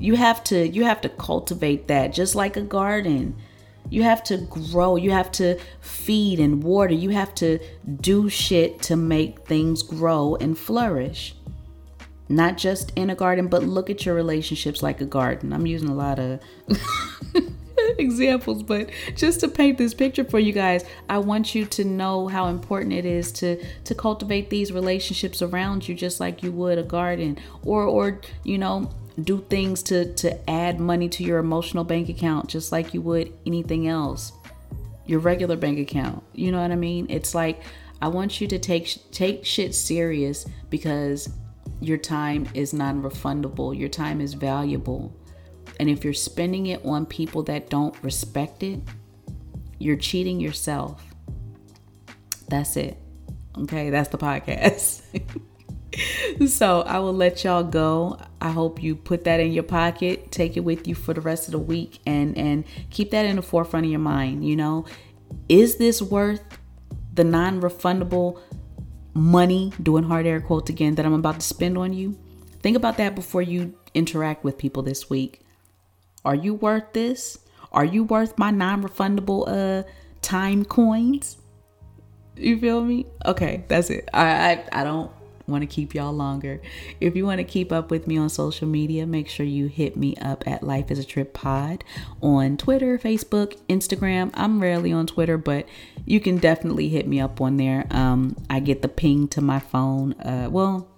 You 0.00 0.16
have 0.16 0.42
to 0.44 0.66
you 0.66 0.84
have 0.84 1.02
to 1.02 1.08
cultivate 1.10 1.86
that 1.88 2.12
just 2.12 2.34
like 2.34 2.56
a 2.56 2.62
garden. 2.62 3.36
You 3.90 4.02
have 4.02 4.22
to 4.24 4.38
grow, 4.38 4.96
you 4.96 5.10
have 5.10 5.32
to 5.32 5.58
feed 5.80 6.38
and 6.38 6.62
water, 6.62 6.94
you 6.94 7.10
have 7.10 7.34
to 7.36 7.58
do 8.00 8.28
shit 8.28 8.82
to 8.82 8.96
make 8.96 9.46
things 9.46 9.82
grow 9.82 10.36
and 10.36 10.56
flourish. 10.56 11.34
Not 12.28 12.56
just 12.56 12.92
in 12.94 13.10
a 13.10 13.16
garden, 13.16 13.48
but 13.48 13.64
look 13.64 13.90
at 13.90 14.06
your 14.06 14.14
relationships 14.14 14.82
like 14.82 15.00
a 15.00 15.06
garden. 15.06 15.52
I'm 15.52 15.66
using 15.66 15.88
a 15.88 15.94
lot 15.94 16.20
of 16.20 16.40
examples, 17.98 18.62
but 18.62 18.90
just 19.16 19.40
to 19.40 19.48
paint 19.48 19.78
this 19.78 19.92
picture 19.92 20.24
for 20.24 20.38
you 20.38 20.52
guys, 20.52 20.84
I 21.08 21.18
want 21.18 21.54
you 21.54 21.66
to 21.66 21.84
know 21.84 22.28
how 22.28 22.46
important 22.46 22.92
it 22.92 23.04
is 23.04 23.32
to 23.32 23.62
to 23.84 23.94
cultivate 23.94 24.50
these 24.50 24.72
relationships 24.72 25.42
around 25.42 25.88
you 25.88 25.94
just 25.94 26.20
like 26.20 26.42
you 26.42 26.52
would 26.52 26.78
a 26.78 26.84
garden 26.84 27.38
or 27.64 27.84
or 27.84 28.20
you 28.44 28.58
know, 28.58 28.90
do 29.24 29.44
things 29.48 29.82
to 29.84 30.12
to 30.14 30.50
add 30.50 30.80
money 30.80 31.08
to 31.08 31.24
your 31.24 31.38
emotional 31.38 31.84
bank 31.84 32.08
account 32.08 32.48
just 32.48 32.72
like 32.72 32.94
you 32.94 33.00
would 33.02 33.32
anything 33.46 33.88
else. 33.88 34.32
Your 35.06 35.20
regular 35.20 35.56
bank 35.56 35.78
account. 35.78 36.22
You 36.32 36.52
know 36.52 36.60
what 36.60 36.70
I 36.70 36.76
mean? 36.76 37.06
It's 37.08 37.34
like 37.34 37.62
I 38.02 38.08
want 38.08 38.40
you 38.40 38.46
to 38.48 38.58
take 38.58 38.88
take 39.10 39.44
shit 39.44 39.74
serious 39.74 40.46
because 40.68 41.28
your 41.80 41.98
time 41.98 42.48
is 42.54 42.72
non-refundable. 42.72 43.78
Your 43.78 43.88
time 43.88 44.20
is 44.20 44.34
valuable. 44.34 45.14
And 45.78 45.88
if 45.88 46.04
you're 46.04 46.12
spending 46.12 46.66
it 46.66 46.84
on 46.84 47.06
people 47.06 47.42
that 47.44 47.70
don't 47.70 47.94
respect 48.02 48.62
it, 48.62 48.80
you're 49.78 49.96
cheating 49.96 50.40
yourself. 50.40 51.02
That's 52.48 52.76
it. 52.76 52.98
Okay, 53.56 53.90
that's 53.90 54.10
the 54.10 54.18
podcast. 54.18 55.00
so 56.48 56.82
I 56.82 56.98
will 56.98 57.14
let 57.14 57.44
y'all 57.44 57.64
go. 57.64 58.18
I 58.40 58.50
hope 58.50 58.82
you 58.82 58.96
put 58.96 59.24
that 59.24 59.38
in 59.40 59.52
your 59.52 59.62
pocket, 59.62 60.30
take 60.32 60.56
it 60.56 60.60
with 60.60 60.88
you 60.88 60.94
for 60.94 61.12
the 61.12 61.20
rest 61.20 61.46
of 61.48 61.52
the 61.52 61.58
week 61.58 62.00
and 62.06 62.36
and 62.38 62.64
keep 62.90 63.10
that 63.10 63.26
in 63.26 63.36
the 63.36 63.42
forefront 63.42 63.86
of 63.86 63.90
your 63.90 64.00
mind, 64.00 64.46
you 64.46 64.56
know? 64.56 64.86
Is 65.48 65.76
this 65.76 66.00
worth 66.00 66.42
the 67.12 67.24
non-refundable 67.24 68.40
money, 69.14 69.72
doing 69.82 70.04
hard 70.04 70.26
air 70.26 70.40
quotes 70.40 70.70
again, 70.70 70.94
that 70.94 71.04
I'm 71.04 71.12
about 71.12 71.40
to 71.40 71.46
spend 71.46 71.76
on 71.76 71.92
you? 71.92 72.18
Think 72.62 72.76
about 72.76 72.96
that 72.96 73.14
before 73.14 73.42
you 73.42 73.74
interact 73.94 74.44
with 74.44 74.56
people 74.58 74.82
this 74.82 75.10
week. 75.10 75.42
Are 76.24 76.34
you 76.34 76.54
worth 76.54 76.92
this? 76.92 77.38
Are 77.72 77.84
you 77.84 78.04
worth 78.04 78.38
my 78.38 78.50
non-refundable 78.50 79.44
uh 79.48 79.82
time 80.22 80.64
coins? 80.64 81.36
You 82.36 82.58
feel 82.58 82.82
me? 82.82 83.06
Okay, 83.26 83.64
that's 83.68 83.90
it. 83.90 84.08
I 84.14 84.64
I, 84.72 84.80
I 84.80 84.84
don't 84.84 85.10
want 85.50 85.62
to 85.62 85.66
keep 85.66 85.94
y'all 85.94 86.12
longer. 86.12 86.60
If 87.00 87.16
you 87.16 87.26
want 87.26 87.38
to 87.38 87.44
keep 87.44 87.72
up 87.72 87.90
with 87.90 88.06
me 88.06 88.16
on 88.16 88.28
social 88.28 88.66
media, 88.66 89.06
make 89.06 89.28
sure 89.28 89.44
you 89.44 89.66
hit 89.66 89.96
me 89.96 90.16
up 90.16 90.46
at 90.46 90.62
Life 90.62 90.90
is 90.90 90.98
a 90.98 91.04
Trip 91.04 91.32
Pod 91.32 91.84
on 92.22 92.56
Twitter, 92.56 92.98
Facebook, 92.98 93.58
Instagram. 93.68 94.30
I'm 94.34 94.60
rarely 94.60 94.92
on 94.92 95.06
Twitter, 95.06 95.36
but 95.36 95.66
you 96.06 96.20
can 96.20 96.38
definitely 96.38 96.88
hit 96.88 97.06
me 97.06 97.20
up 97.20 97.40
on 97.40 97.56
there. 97.56 97.86
Um, 97.90 98.36
I 98.48 98.60
get 98.60 98.82
the 98.82 98.88
ping 98.88 99.28
to 99.28 99.40
my 99.40 99.58
phone. 99.58 100.12
Uh, 100.14 100.48
well, 100.50 100.88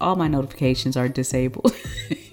all 0.00 0.16
my 0.16 0.28
notifications 0.28 0.96
are 0.96 1.08
disabled. 1.08 1.74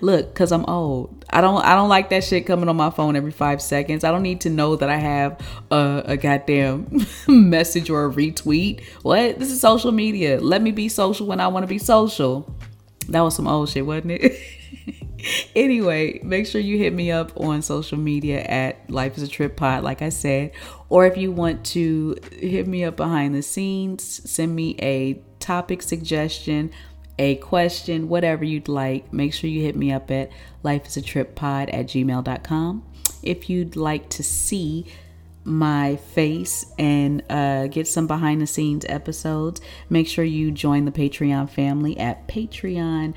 Look, 0.00 0.34
cause 0.34 0.52
I'm 0.52 0.64
old. 0.66 1.24
I 1.30 1.40
don't 1.40 1.64
I 1.64 1.74
don't 1.74 1.88
like 1.88 2.10
that 2.10 2.24
shit 2.24 2.46
coming 2.46 2.68
on 2.68 2.76
my 2.76 2.90
phone 2.90 3.16
every 3.16 3.30
five 3.30 3.62
seconds. 3.62 4.04
I 4.04 4.10
don't 4.10 4.22
need 4.22 4.42
to 4.42 4.50
know 4.50 4.76
that 4.76 4.90
I 4.90 4.96
have 4.96 5.40
a, 5.70 6.02
a 6.06 6.16
goddamn 6.16 7.06
message 7.28 7.90
or 7.90 8.06
a 8.06 8.10
retweet. 8.10 8.84
What? 9.02 9.38
This 9.38 9.50
is 9.50 9.60
social 9.60 9.92
media. 9.92 10.40
Let 10.40 10.62
me 10.62 10.70
be 10.70 10.88
social 10.88 11.26
when 11.26 11.40
I 11.40 11.48
want 11.48 11.64
to 11.64 11.68
be 11.68 11.78
social. 11.78 12.52
That 13.08 13.20
was 13.20 13.34
some 13.34 13.46
old 13.46 13.68
shit, 13.68 13.86
wasn't 13.86 14.12
it? 14.12 14.40
anyway, 15.56 16.20
make 16.22 16.46
sure 16.46 16.60
you 16.60 16.78
hit 16.78 16.92
me 16.92 17.10
up 17.10 17.32
on 17.40 17.62
social 17.62 17.98
media 17.98 18.40
at 18.42 18.88
Life 18.90 19.16
is 19.16 19.22
a 19.22 19.28
Trip 19.28 19.56
Pod, 19.56 19.82
like 19.82 20.02
I 20.02 20.08
said. 20.08 20.52
Or 20.88 21.06
if 21.06 21.16
you 21.16 21.32
want 21.32 21.64
to 21.66 22.16
hit 22.32 22.66
me 22.66 22.84
up 22.84 22.96
behind 22.96 23.34
the 23.34 23.42
scenes, 23.42 24.30
send 24.30 24.54
me 24.54 24.76
a 24.80 25.20
topic 25.38 25.82
suggestion 25.82 26.70
a 27.20 27.36
question, 27.36 28.08
whatever 28.08 28.44
you'd 28.44 28.66
like, 28.66 29.12
make 29.12 29.34
sure 29.34 29.50
you 29.50 29.60
hit 29.62 29.76
me 29.76 29.92
up 29.92 30.10
at 30.10 30.30
lifeisatrippod 30.64 31.68
at 31.72 31.86
gmail.com. 31.86 32.82
If 33.22 33.50
you'd 33.50 33.76
like 33.76 34.08
to 34.08 34.22
see 34.22 34.86
my 35.44 35.96
face 35.96 36.64
and 36.78 37.22
uh, 37.28 37.66
get 37.66 37.86
some 37.86 38.06
behind 38.06 38.40
the 38.40 38.46
scenes 38.46 38.86
episodes, 38.88 39.60
make 39.90 40.08
sure 40.08 40.24
you 40.24 40.50
join 40.50 40.86
the 40.86 40.90
Patreon 40.90 41.50
family 41.50 41.98
at 41.98 42.26
patreon.com 42.26 43.14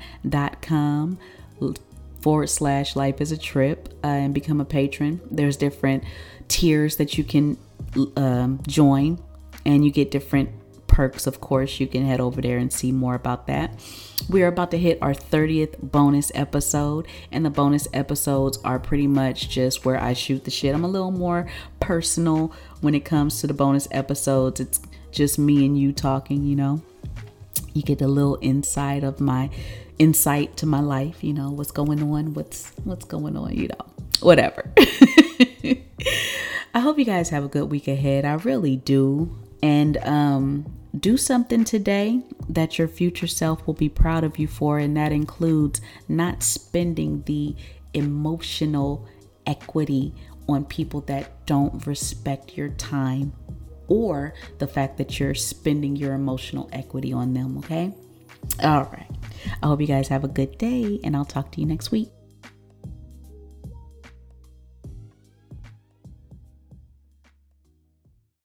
forward 2.20 2.50
slash 2.50 2.96
life 2.96 3.22
is 3.22 3.32
a 3.32 3.38
trip 3.38 3.88
uh, 4.04 4.08
and 4.08 4.34
become 4.34 4.60
a 4.60 4.66
patron. 4.66 5.22
There's 5.30 5.56
different 5.56 6.04
tiers 6.48 6.96
that 6.96 7.16
you 7.16 7.24
can 7.24 7.56
um, 8.18 8.60
join, 8.68 9.18
and 9.64 9.82
you 9.82 9.90
get 9.90 10.10
different 10.10 10.50
perks, 10.94 11.26
of 11.26 11.40
course, 11.40 11.80
you 11.80 11.88
can 11.88 12.06
head 12.06 12.20
over 12.20 12.40
there 12.40 12.56
and 12.56 12.72
see 12.72 12.92
more 12.92 13.16
about 13.16 13.48
that. 13.48 13.84
We 14.28 14.44
are 14.44 14.46
about 14.46 14.70
to 14.70 14.78
hit 14.78 14.98
our 15.02 15.12
30th 15.12 15.80
bonus 15.82 16.30
episode, 16.36 17.08
and 17.32 17.44
the 17.44 17.50
bonus 17.50 17.88
episodes 17.92 18.58
are 18.64 18.78
pretty 18.78 19.08
much 19.08 19.48
just 19.48 19.84
where 19.84 20.00
I 20.00 20.12
shoot 20.12 20.44
the 20.44 20.52
shit. 20.52 20.72
I'm 20.72 20.84
a 20.84 20.88
little 20.88 21.10
more 21.10 21.50
personal 21.80 22.52
when 22.80 22.94
it 22.94 23.04
comes 23.04 23.40
to 23.40 23.48
the 23.48 23.54
bonus 23.54 23.88
episodes. 23.90 24.60
It's 24.60 24.80
just 25.10 25.36
me 25.36 25.66
and 25.66 25.76
you 25.76 25.92
talking, 25.92 26.46
you 26.46 26.54
know. 26.54 26.80
You 27.72 27.82
get 27.82 28.00
a 28.00 28.06
little 28.06 28.38
insight 28.40 29.02
of 29.02 29.20
my 29.20 29.50
insight 29.98 30.56
to 30.58 30.66
my 30.66 30.80
life, 30.80 31.24
you 31.24 31.32
know, 31.32 31.50
what's 31.50 31.72
going 31.72 32.00
on, 32.04 32.34
what's 32.34 32.70
what's 32.84 33.04
going 33.04 33.36
on, 33.36 33.52
you 33.52 33.66
know. 33.66 33.84
Whatever. 34.20 34.70
I 36.72 36.80
hope 36.80 37.00
you 37.00 37.04
guys 37.04 37.30
have 37.30 37.42
a 37.42 37.48
good 37.48 37.68
week 37.68 37.88
ahead. 37.88 38.24
I 38.24 38.34
really 38.34 38.76
do. 38.76 39.36
And 39.60 39.96
um 39.98 40.83
do 40.98 41.16
something 41.16 41.64
today 41.64 42.22
that 42.48 42.78
your 42.78 42.88
future 42.88 43.26
self 43.26 43.66
will 43.66 43.74
be 43.74 43.88
proud 43.88 44.24
of 44.24 44.38
you 44.38 44.46
for, 44.46 44.78
and 44.78 44.96
that 44.96 45.12
includes 45.12 45.80
not 46.08 46.42
spending 46.42 47.22
the 47.22 47.54
emotional 47.94 49.06
equity 49.46 50.14
on 50.48 50.64
people 50.64 51.00
that 51.02 51.46
don't 51.46 51.86
respect 51.86 52.56
your 52.56 52.68
time 52.70 53.32
or 53.88 54.34
the 54.58 54.66
fact 54.66 54.96
that 54.98 55.18
you're 55.18 55.34
spending 55.34 55.96
your 55.96 56.14
emotional 56.14 56.68
equity 56.72 57.12
on 57.12 57.34
them, 57.34 57.58
okay? 57.58 57.92
All 58.62 58.84
right. 58.84 59.10
I 59.62 59.66
hope 59.66 59.80
you 59.80 59.86
guys 59.86 60.08
have 60.08 60.24
a 60.24 60.28
good 60.28 60.58
day, 60.58 61.00
and 61.04 61.16
I'll 61.16 61.24
talk 61.24 61.50
to 61.52 61.60
you 61.60 61.66
next 61.66 61.90
week. 61.90 62.08